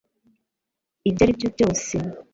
[1.09, 1.93] ibyo ari byo byose